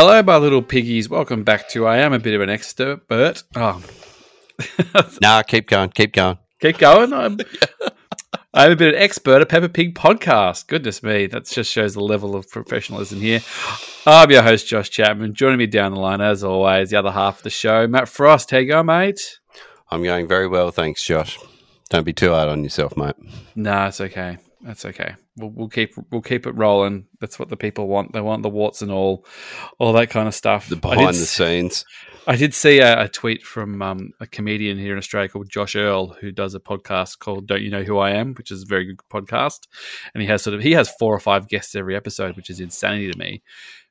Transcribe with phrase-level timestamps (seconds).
[0.00, 1.08] Hello, my little piggies.
[1.08, 3.42] Welcome back to I Am a Bit of an Expert.
[3.56, 3.82] Oh.
[5.20, 6.38] nah, keep going, keep going.
[6.60, 7.12] Keep going.
[7.12, 7.36] I'm,
[8.54, 10.68] I'm a bit of an expert at Peppa Pig podcast.
[10.68, 13.40] Goodness me, that just shows the level of professionalism here.
[14.06, 15.34] I'm your host, Josh Chapman.
[15.34, 18.52] Joining me down the line, as always, the other half of the show, Matt Frost.
[18.52, 19.40] How you going, mate?
[19.90, 21.40] I'm going very well, thanks, Josh.
[21.90, 23.16] Don't be too hard on yourself, mate.
[23.56, 24.38] No, nah, it's okay.
[24.60, 25.14] That's okay.
[25.36, 27.06] We'll, we'll, keep we'll keep it rolling.
[27.20, 28.12] That's what the people want.
[28.12, 29.24] They want the warts and all,
[29.78, 30.68] all that kind of stuff.
[30.68, 31.84] The behind the scenes.
[32.26, 35.76] I did see a, a tweet from um, a comedian here in Australia called Josh
[35.76, 38.66] Earl, who does a podcast called "Don't You Know Who I Am," which is a
[38.66, 39.66] very good podcast.
[40.12, 42.60] And he has sort of he has four or five guests every episode, which is
[42.60, 43.42] insanity to me.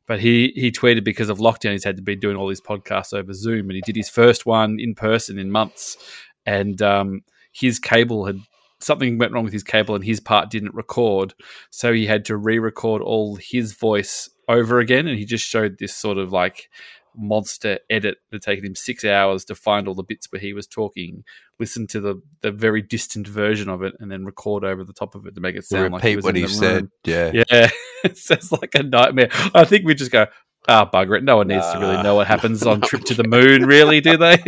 [0.06, 3.14] But he he tweeted because of lockdown, he's had to be doing all these podcasts
[3.14, 5.98] over Zoom, and he did his first one in person in months,
[6.46, 7.22] and um,
[7.54, 8.40] his cable had
[8.80, 11.34] something went wrong with his cable and his part didn't record
[11.72, 15.96] so he had to re-record all his voice over again and he just showed this
[15.96, 16.70] sort of like
[17.18, 20.68] monster edit that taken him six hours to find all the bits where he was
[20.68, 21.24] talking,
[21.60, 25.16] listen to the the very distant version of it, and then record over the top
[25.16, 26.82] of it to make it sound like he was what in he the said.
[26.84, 26.92] room.
[27.06, 27.70] Yeah, Yeah,
[28.04, 29.30] it sounds like a nightmare.
[29.54, 30.28] I think we just go,
[30.68, 31.24] ah, oh, bugger it.
[31.24, 34.18] No one needs to really know what happens on Trip to the Moon, really, do
[34.18, 34.44] they?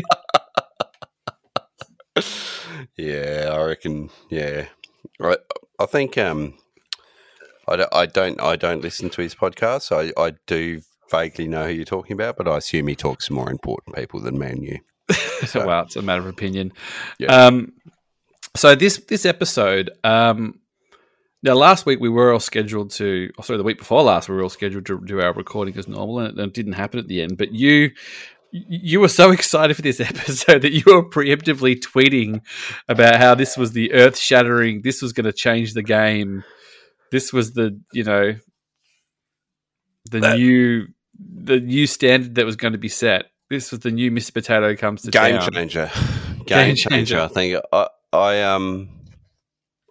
[2.98, 3.50] yeah.
[3.52, 4.10] I reckon.
[4.30, 4.66] Yeah,
[5.22, 5.38] I
[5.80, 6.54] I think um,
[7.68, 9.92] I don't, I don't I don't listen to his podcast.
[9.92, 13.34] I I do vaguely know who you're talking about, but I assume he talks to
[13.34, 14.80] more important people than you.
[15.48, 16.74] So- well, it's a matter of opinion.
[17.18, 17.34] Yeah.
[17.34, 17.72] Um,
[18.56, 20.60] so this this episode, um,
[21.44, 24.36] now last week we were all scheduled to, oh, sorry, the week before last we
[24.36, 27.08] were all scheduled to do our recording as normal, and it, it didn't happen at
[27.08, 27.38] the end.
[27.38, 27.92] But you
[28.52, 32.42] you were so excited for this episode that you were preemptively tweeting
[32.88, 36.44] about how this was the earth shattering, this was going to change the game,
[37.12, 38.36] this was the you know
[40.12, 40.88] the That- new
[41.22, 43.26] the new standard that was going to be set.
[43.50, 44.34] This was the new Mr.
[44.34, 45.52] Potato comes to game town.
[45.52, 45.92] changer.
[46.46, 46.90] Game Game changer.
[46.90, 47.20] changer.
[47.22, 48.90] I think I, I um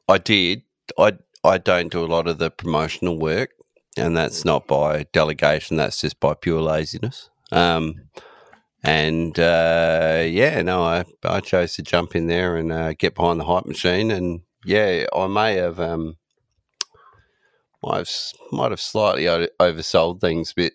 [0.08, 0.62] I did.
[0.98, 1.12] I
[1.44, 3.50] I don't do a lot of the promotional work,
[3.96, 5.76] and that's not by delegation.
[5.76, 7.30] That's just by pure laziness.
[7.52, 7.94] Um,
[8.84, 13.40] and uh, yeah, no, I I chose to jump in there and uh, get behind
[13.40, 16.16] the hype machine, and yeah, I may have um.
[17.80, 18.10] Might have,
[18.50, 19.24] might have slightly
[19.60, 20.72] oversold things, but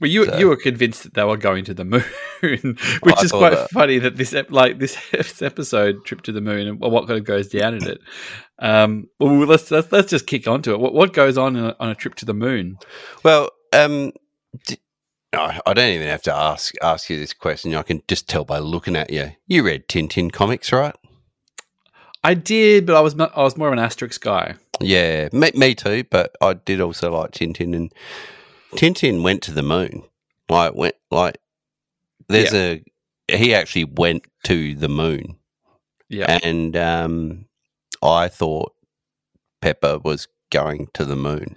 [0.00, 2.02] Well, you So- you were convinced that they were going to the moon,
[2.40, 3.70] which I is quite that.
[3.70, 4.96] funny that this ep- like this
[5.40, 8.00] episode trip to the moon and what kind of goes down in it.
[8.58, 10.80] Um, well, let's let's, let's just kick onto it.
[10.80, 12.76] What what goes on in a, on a trip to the moon?
[13.22, 14.10] Well, um,
[14.66, 14.78] d-
[15.32, 17.74] no, I don't even have to ask ask you this question.
[17.74, 19.32] I can just tell by looking at you.
[19.46, 20.94] You read Tintin comics, right?
[22.24, 24.54] I did, but I was I was more of an Asterix guy.
[24.80, 26.04] Yeah, me, me too.
[26.10, 27.92] But I did also like Tintin, and
[28.74, 30.04] Tintin went to the moon.
[30.48, 31.38] Like went like
[32.28, 32.82] there's a
[33.28, 35.36] he actually went to the moon,
[36.08, 37.46] Yeah, and um,
[38.02, 38.74] I thought
[39.60, 41.56] Peppa was going to the moon.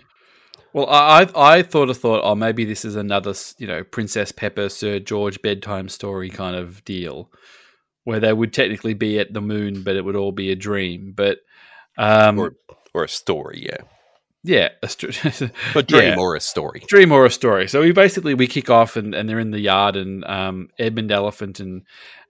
[0.76, 4.70] Well, I I thought a thought, oh, maybe this is another you know Princess Peppa
[4.70, 7.32] Sir George bedtime story kind of deal,
[8.04, 11.14] where they would technically be at the moon, but it would all be a dream.
[11.16, 11.38] But
[11.98, 12.56] um, or,
[12.94, 13.86] or a story, yeah,
[14.44, 15.12] yeah, a str-
[15.76, 16.20] a dream Yeah.
[16.20, 16.84] or a story.
[16.88, 17.70] dream or a story.
[17.70, 21.10] So we basically we kick off and, and they're in the yard and um, Edmund
[21.14, 21.84] Elephant and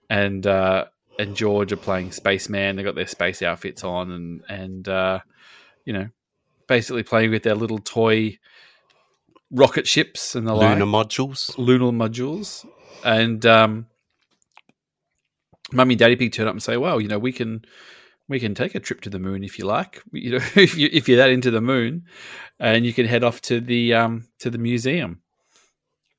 [0.07, 0.85] and uh,
[1.17, 2.75] and George are playing spaceman.
[2.75, 5.19] They got their space outfits on and and uh,
[5.83, 6.09] you know
[6.67, 8.37] basically playing with their little toy
[9.51, 11.57] rocket ships and the like Lunar modules.
[11.57, 12.65] lunar modules.
[13.03, 13.87] And um,
[15.71, 17.65] Mummy and Daddy Pig turn up and say, "Well, you know, we can
[18.27, 20.01] we can take a trip to the moon if you like.
[20.11, 22.05] You know, if you if you're that into the moon,
[22.59, 25.21] and you can head off to the um to the museum."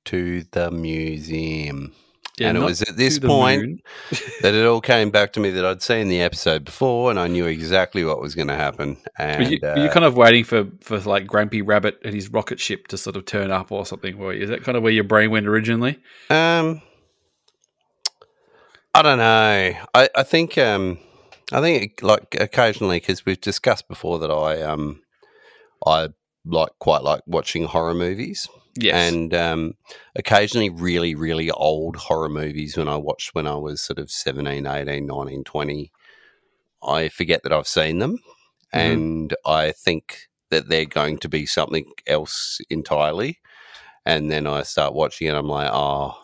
[0.06, 1.92] to the museum.
[2.38, 3.82] Yeah, and it was at this point
[4.42, 7.28] that it all came back to me that I'd seen the episode before and I
[7.28, 8.98] knew exactly what was going to happen.
[9.18, 12.14] Were And you, were you uh, kind of waiting for, for like Grampy Rabbit and
[12.14, 14.18] his rocket ship to sort of turn up or something?
[14.18, 14.42] Were you?
[14.42, 15.98] Is that kind of where your brain went originally?
[16.28, 16.82] um,
[18.94, 19.74] I don't know.
[19.94, 20.98] I, I think um,
[21.52, 25.02] I think like occasionally because we've discussed before that I um
[25.86, 26.08] I
[26.46, 28.48] like quite like watching horror movies.
[28.78, 29.12] Yes.
[29.12, 29.74] and um,
[30.14, 34.66] occasionally really really old horror movies when i watched when i was sort of 17
[34.66, 35.90] 18 19 20
[36.82, 38.18] i forget that i've seen them
[38.74, 38.92] Mhm.
[38.92, 43.38] and i think that they're going to be something else entirely
[44.04, 46.14] and then i start watching it i'm like oh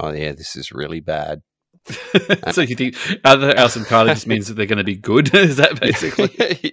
[0.00, 1.42] oh yeah this is really bad
[2.52, 5.34] so you think other else entirely just means that they're going to be good?
[5.34, 6.30] Is that basically?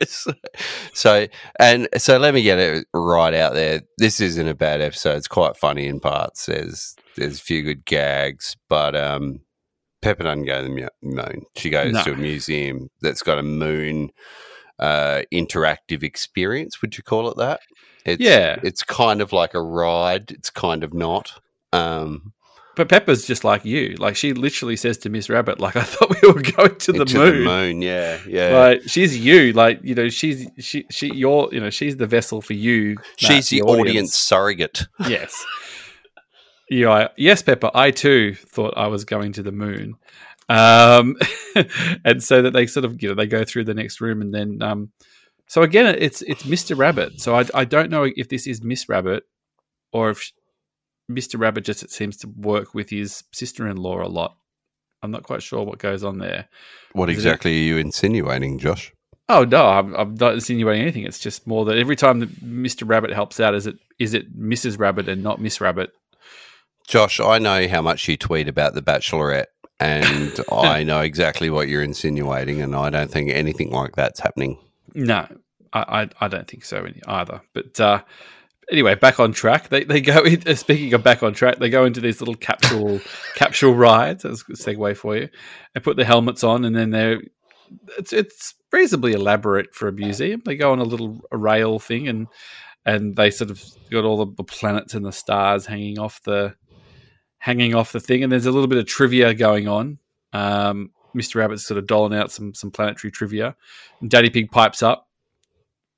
[0.00, 0.26] yes.
[0.94, 1.26] So
[1.58, 3.82] and so let me get it right out there.
[3.98, 5.16] This isn't a bad episode.
[5.16, 6.46] It's quite funny in parts.
[6.46, 9.40] There's there's a few good gags, but um,
[10.00, 11.42] Peppa doesn't go to the moon.
[11.56, 12.02] She goes No.
[12.04, 14.10] to a museum that's got a moon
[14.78, 16.82] uh, interactive experience.
[16.82, 17.60] Would you call it that?
[18.04, 18.58] It's, Yeah.
[18.64, 20.32] It's kind of like a ride.
[20.32, 21.32] It's kind of not.
[21.72, 22.32] Um,
[22.74, 23.96] But Peppa's just like you.
[23.98, 27.00] Like she literally says to Miss Rabbit, like I thought we were going to the
[27.02, 27.38] into moon.
[27.38, 27.82] the moon.
[27.82, 28.58] Yeah, yeah.
[28.58, 29.52] Like she's you.
[29.52, 32.96] Like you know, she's she she you're you know she's the vessel for you.
[33.16, 34.86] She's the audience surrogate.
[35.06, 35.44] yes.
[36.70, 37.70] Yeah, I, yes, Peppa.
[37.74, 39.96] I too thought I was going to the moon,
[40.48, 41.16] um,
[42.04, 44.32] and so that they sort of you know they go through the next room and
[44.32, 44.90] then um,
[45.46, 47.20] so again it's it's Mister Rabbit.
[47.20, 49.24] So I I don't know if this is Miss Rabbit
[49.92, 50.32] or if
[51.08, 54.36] Mister Rabbit just seems to work with his sister in law a lot.
[55.02, 56.48] I'm not quite sure what goes on there.
[56.92, 58.92] What Is it- exactly are you insinuating, Josh?
[59.28, 61.04] Oh no, I'm, I'm not insinuating anything.
[61.04, 62.86] It's just more that every time that Mr.
[62.86, 64.78] Rabbit helps out, is it is it Mrs.
[64.78, 65.90] Rabbit and not Miss Rabbit?
[66.86, 69.46] Josh, I know how much you tweet about the Bachelorette,
[69.80, 74.58] and I know exactly what you're insinuating, and I don't think anything like that's happening.
[74.94, 75.26] No,
[75.72, 77.40] I I, I don't think so either.
[77.54, 78.02] But uh,
[78.72, 79.68] anyway, back on track.
[79.68, 80.22] They they go.
[80.24, 83.00] In, uh, speaking of back on track, they go into these little capsule
[83.36, 84.24] capsule rides.
[84.24, 85.28] That's a segue for you.
[85.74, 87.20] They put the helmets on, and then they're
[87.98, 90.42] it's it's reasonably elaborate for a museum.
[90.44, 92.26] They go on a little rail thing, and
[92.84, 96.54] and they sort of got all the, the planets and the stars hanging off the
[97.38, 98.22] hanging off the thing.
[98.22, 99.98] And there's a little bit of trivia going on.
[100.32, 101.36] Um, Mr.
[101.36, 103.54] Rabbit's sort of doling out some some planetary trivia.
[104.00, 105.08] And Daddy Pig pipes up,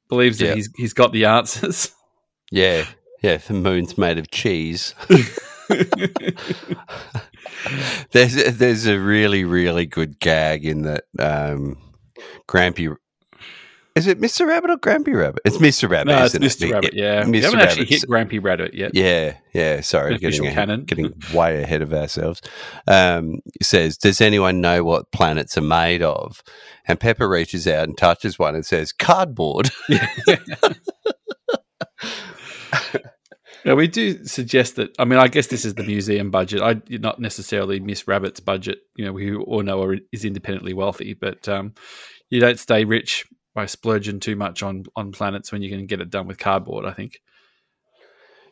[0.08, 0.54] believes that Yeah.
[0.56, 1.90] he's he's got the answers.
[2.50, 2.84] Yeah,
[3.22, 3.38] yeah.
[3.38, 4.94] The moon's made of cheese.
[8.12, 11.04] there's there's a really really good gag in that.
[11.18, 11.78] Um,
[12.48, 12.94] Grampy,
[13.94, 14.46] is it Mr.
[14.46, 15.42] Rabbit or Grampy Rabbit?
[15.44, 15.88] It's Mr.
[15.88, 16.08] Rabbit.
[16.08, 16.68] no, it's isn't it?
[16.68, 16.72] Mr.
[16.72, 16.94] Rabbit.
[16.94, 17.30] Yeah, Mr.
[17.30, 18.90] we haven't actually hit Grampy Rabbit yet.
[18.92, 19.82] Yeah, yeah.
[19.82, 22.42] Sorry, getting, ahead, getting way ahead of ourselves.
[22.88, 26.42] Um, it says, "Does anyone know what planets are made of?"
[26.86, 29.70] And Peppa reaches out and touches one and says, "Cardboard."
[33.64, 34.94] Yeah, we do suggest that.
[34.98, 36.60] I mean, I guess this is the museum budget.
[36.60, 38.78] I not necessarily Miss Rabbit's budget.
[38.96, 41.74] You know, we all know are, is independently wealthy, but um,
[42.28, 43.24] you don't stay rich
[43.54, 46.84] by splurging too much on on planets when you can get it done with cardboard.
[46.84, 47.20] I think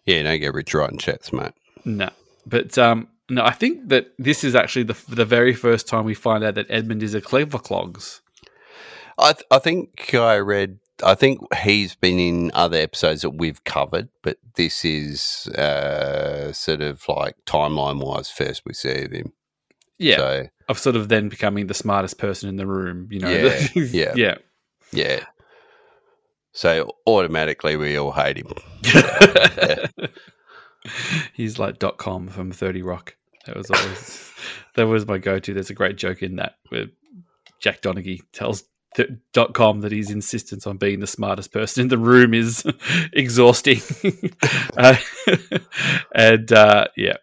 [0.06, 1.52] yeah, don't get rich writing checks, mate.
[1.84, 2.08] no,
[2.46, 6.14] but um, no, I think that this is actually the the very first time we
[6.14, 8.22] find out that Edmund is a clever clogs.
[9.18, 10.78] I th- I think I read.
[11.04, 16.81] I think he's been in other episodes that we've covered, but this is uh, sort
[16.81, 19.32] of like timeline wise first we see of him.
[19.99, 23.08] Yeah, So of sort of then becoming the smartest person in the room.
[23.10, 24.12] You know, Yeah, yeah.
[24.16, 24.34] yeah.
[24.93, 25.25] yeah.
[26.52, 28.52] So automatically we all hate him.
[31.34, 33.16] He's like dot com from Thirty Rock.
[33.46, 34.32] That was always
[34.75, 35.54] that was my go to.
[35.54, 36.87] There's a great joke in that where
[37.60, 38.64] Jack Donaghy tells
[39.32, 42.64] dot com that his insistence on being the smartest person in the room is
[43.12, 43.80] exhausting.
[44.76, 44.96] uh,
[46.14, 47.16] and uh, yeah,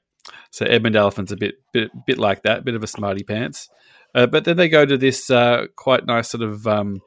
[0.52, 3.70] so Edmund Elephant's a bit bit bit like that, bit of a smarty pants.
[4.16, 7.02] Uh, but then they go to this uh, quite nice sort of um,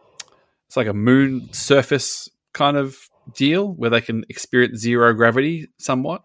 [0.66, 2.97] it's like a moon surface kind of
[3.35, 6.23] deal where they can experience zero gravity somewhat.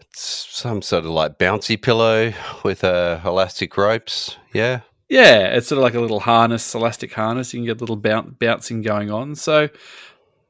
[0.00, 2.32] It's some sort of like bouncy pillow
[2.64, 4.36] with uh, elastic ropes.
[4.52, 4.80] Yeah.
[5.08, 7.54] Yeah, it's sort of like a little harness, elastic harness.
[7.54, 9.34] You can get a little boun- bouncing going on.
[9.34, 9.68] So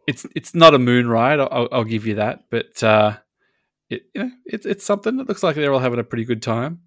[0.06, 1.38] it's it's not a moon ride.
[1.38, 3.18] I'll, I'll give you that, but uh,
[3.88, 5.20] it you know it's it's something.
[5.20, 6.80] It looks like they're all having a pretty good time.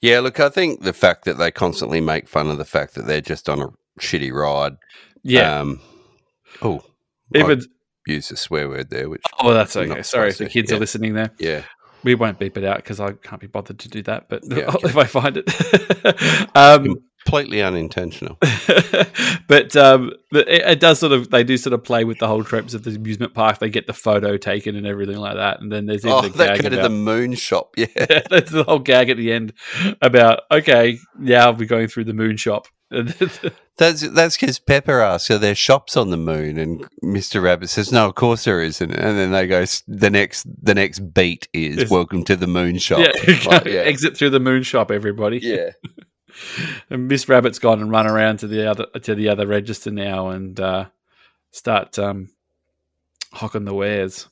[0.00, 3.06] Yeah, look, I think the fact that they constantly make fun of the fact that
[3.06, 3.68] they're just on a
[4.00, 4.76] shitty ride.
[5.22, 5.80] Yeah, Um,
[6.60, 6.82] oh,
[7.32, 7.62] I even
[8.08, 10.02] used a swear word there, which, oh, that's okay.
[10.02, 10.76] Sorry if the kids yeah.
[10.76, 11.30] are listening there.
[11.38, 11.62] yeah.
[12.04, 14.28] We won't beep it out because I can't be bothered to do that.
[14.28, 14.88] But Yeah, okay.
[14.88, 18.38] if I find it, um, Completely unintentional.
[19.48, 22.26] but um, but it, it does sort of they do sort of play with the
[22.26, 23.58] whole tropes of the amusement park.
[23.58, 26.68] They get the photo taken and everything like that, and then there's oh, gag go
[26.68, 27.74] to about the moon shop.
[27.76, 27.86] Yeah.
[28.30, 29.52] that's the whole gag at the end
[30.00, 32.66] about okay, now we're going through the moon shop.
[33.78, 37.90] That's that's because Peppa asks, "Are there shops on the moon?" And Mister Rabbit says,
[37.90, 41.78] "No, of course there isn't." And then they go, "The next the next beat is
[41.78, 41.90] Yes.
[41.90, 45.38] welcome to the moon shop." yeah, Like, yeah, exit through the moon shop, everybody.
[45.42, 45.70] yeah.
[46.90, 50.28] And Miss Rabbit's gone and run around to the other to the other register now
[50.28, 50.86] and uh,
[51.50, 52.30] start um,
[53.32, 54.28] hocking the wares.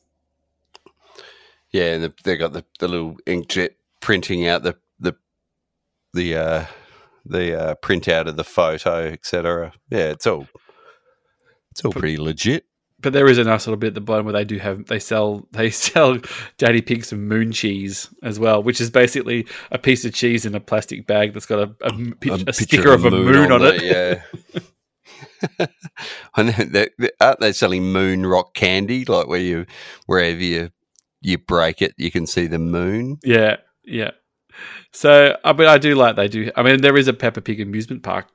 [1.71, 5.15] Yeah, and the, they got the, the little inkjet printing out the the
[6.13, 6.67] the uh,
[7.25, 9.73] the uh, printout of the photo, etc.
[9.91, 10.47] Yeah, it's all
[11.71, 12.65] it's all pretty legit.
[13.01, 14.99] But there is a nice little bit at the bottom where they do have they
[14.99, 16.19] sell they sell
[16.59, 20.55] Daddy Pig some moon cheese as well, which is basically a piece of cheese in
[20.55, 23.83] a plastic bag that's got a, a, a, a sticker of a moon, on, it.
[23.83, 24.23] Yeah.
[26.35, 29.67] I know that aren't they selling moon rock candy, like where you
[30.07, 30.71] wherever you
[31.21, 33.19] you break it, you can see the moon.
[33.23, 34.13] Yeah, yeah.
[34.93, 36.51] So, I mean, I do like they do.
[36.57, 38.27] I mean, there is a Peppa Pig amusement park.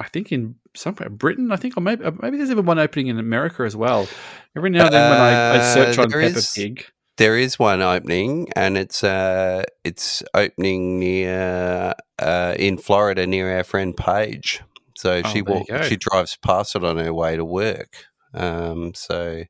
[0.00, 1.52] I think in somewhere Britain.
[1.52, 4.08] I think, or maybe maybe there's even one opening in America as well.
[4.56, 6.86] Every now and then, when I, I search on Peppa is, Pig,
[7.18, 13.62] there is one opening, and it's uh, it's opening near uh, in Florida near our
[13.62, 14.62] friend Paige.
[14.96, 18.06] So Oh, she walk, she drives past it on her way to work.
[18.32, 19.44] Um, so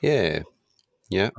[0.00, 0.42] yeah,
[1.08, 1.30] yeah.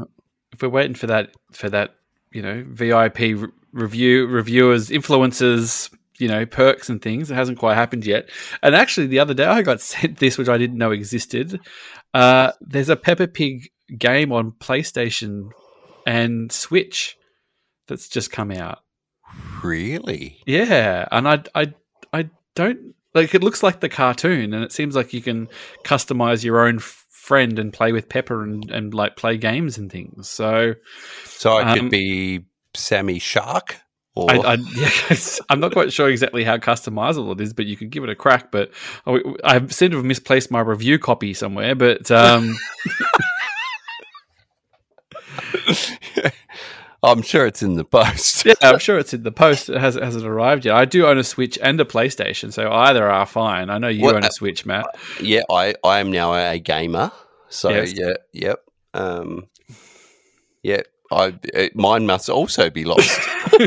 [0.53, 1.95] if we're waiting for that for that
[2.31, 7.29] you know VIP re- review reviewers influencers you know perks and things.
[7.31, 8.29] It hasn't quite happened yet.
[8.63, 11.59] And actually the other day I got sent this which I didn't know existed.
[12.13, 15.49] Uh, there's a Peppa Pig game on PlayStation
[16.05, 17.17] and Switch
[17.87, 18.79] that's just come out.
[19.63, 20.37] Really?
[20.45, 21.07] yeah.
[21.11, 21.73] And I I
[22.13, 25.47] I don't like it looks like the cartoon and it seems like you can
[25.83, 29.91] customize your own f- friend and play with Peppa and, and like play games and
[29.91, 30.29] things.
[30.29, 30.73] So
[31.25, 33.77] So it Um, could be Sammy Shark,
[34.15, 35.15] or I, I, yeah,
[35.50, 38.15] I'm not quite sure exactly how customizable it is, but you could give it a
[38.15, 38.51] crack.
[38.51, 38.72] But
[39.06, 41.75] I, I seem to have misplaced my review copy somewhere.
[41.75, 42.56] But um,
[47.03, 48.46] I'm sure it's in the post.
[48.46, 49.70] yeah, I'm sure it's in the post.
[49.70, 50.75] It hasn't, hasn't arrived yet.
[50.75, 53.70] I do own a Switch and a PlayStation, so either are fine.
[53.70, 54.86] I know you What- own a Switch, Matt.
[55.20, 57.12] yeah, I, I am now a gamer.
[57.50, 57.94] So Yes.
[57.98, 58.63] yeah, yep.
[58.94, 59.48] Um,
[60.63, 63.20] yeah, I it, mine must also be lost.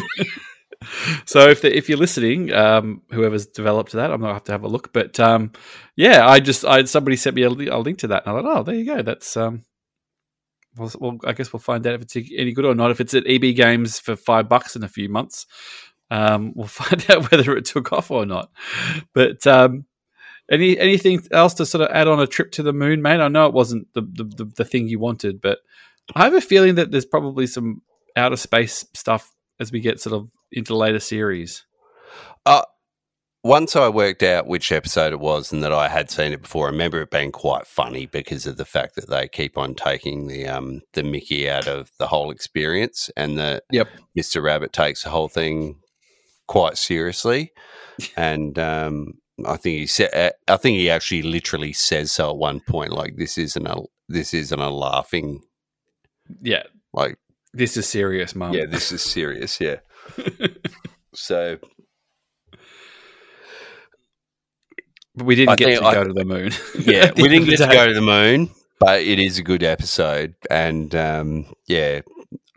[1.27, 4.65] So if the, if you're listening, um, whoever's developed that, I'm gonna have to have
[4.65, 4.93] a look.
[4.93, 5.53] But um,
[5.97, 8.41] yeah, I just I somebody sent me a, li- a link to that, and I
[8.43, 9.03] thought, oh, there you go.
[9.03, 9.65] That's um,
[10.77, 12.91] well, well, I guess we'll find out if it's any good or not.
[12.91, 15.47] If it's at EB Games for five bucks in a few months,
[16.11, 18.51] um, we'll find out whether it took off or not.
[19.13, 19.87] But um,
[20.51, 23.21] any anything else to sort of add on a trip to the moon, mate?
[23.21, 25.59] I know it wasn't the the, the, the thing you wanted, but
[26.15, 27.83] I have a feeling that there's probably some
[28.17, 29.31] outer space stuff
[29.61, 31.65] as we get sort of into later series.
[33.45, 36.67] Once I worked out which episode it was and that I had seen it before,
[36.67, 40.29] I remember it being quite funny because of the fact that they keep on taking
[40.29, 43.89] the um the Mickey out of the whole experience, and that Yep.
[44.19, 44.43] Mr.
[44.43, 45.79] Rabbit takes the whole thing
[46.49, 47.53] quite seriously,
[48.17, 49.15] and um.
[49.45, 50.33] I think he said.
[50.47, 52.93] I think he actually literally says so at one point.
[52.93, 55.43] Like this isn't a this isn't a laughing.
[56.41, 56.63] Yeah,
[56.93, 57.19] Like
[57.53, 58.53] this is serious, mum.
[58.55, 59.61] yeah, this is serious.
[59.61, 59.77] Yeah.
[61.15, 61.59] so
[65.15, 66.51] but we didn't I get to I- go to the moon.
[66.81, 68.51] yeah, we didn't get to go to the moon,
[68.81, 72.01] but it is a good episode, and um, yeah,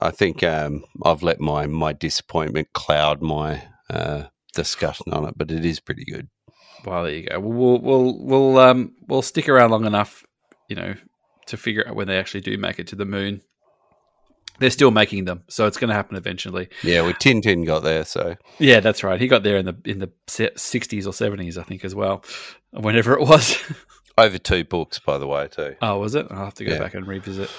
[0.01, 4.24] I think um, I've let my my disappointment cloud my uh,
[4.55, 6.27] discussion on it, but it is pretty good.
[6.86, 7.39] Well, there you go.
[7.39, 10.24] We'll we'll we'll we'll, um, we'll stick around long enough,
[10.69, 10.95] you know,
[11.47, 13.41] to figure out when they actually do make it to the moon.
[14.59, 16.69] They're still making them, so it's going to happen eventually.
[16.83, 19.19] Yeah, well, Tintin got there, so Yeah, that's right.
[19.21, 20.11] He got there in the in the
[20.55, 22.23] sixties or seventies, I think, as well.
[22.71, 23.57] Whenever it was.
[24.17, 25.75] over two books, by the way, too.
[25.81, 26.25] Oh, was it?
[26.31, 26.79] I'll have to go Yeah.
[26.79, 27.51] back and revisit.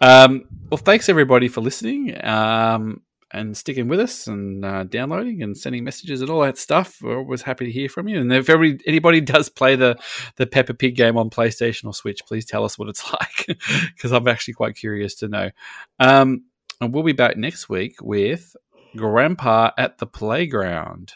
[0.00, 3.00] Um, well, thanks everybody for listening um,
[3.32, 6.98] and sticking with us and uh, downloading and sending messages and all that stuff.
[7.00, 8.20] We're always happy to hear from you.
[8.20, 9.96] And if every, anybody does play the
[10.36, 13.10] the Peppa Pig game on PlayStation or Switch, please tell us what it's
[13.48, 13.58] like
[13.94, 15.50] because I'm actually quite curious to know.
[15.98, 16.44] Um,
[16.80, 18.56] and we'll be back next week with
[18.96, 21.14] Grandpa at the Playground.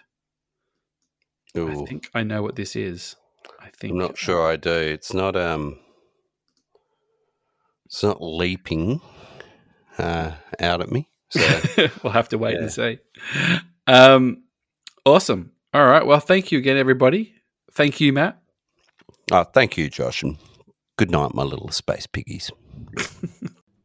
[1.56, 3.16] I think I know what this is.
[3.60, 4.70] I think I'm not sure I do.
[4.70, 5.78] It's not um,
[7.86, 9.00] it's not leaping
[9.98, 11.08] uh, out at me.
[11.30, 11.40] So
[12.02, 12.60] we'll have to wait Yeah.
[12.62, 12.98] and see.
[13.86, 14.44] Um,
[15.04, 15.52] awesome.
[15.74, 16.06] All right.
[16.06, 17.34] Well, thank you again, everybody.
[17.72, 18.38] Thank you, Matt.
[19.32, 20.36] oh, thank you, Josh, and
[20.96, 22.50] good night, my little space piggies.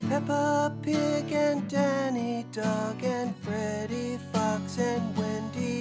[0.07, 5.80] Peppa Pig and Danny Dog and Freddy Fox and Wendy Wolf, Susie